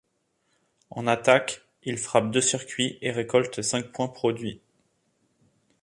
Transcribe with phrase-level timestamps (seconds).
[0.89, 4.59] En attaque, il frappe deux circuits et récolte cinq points produits.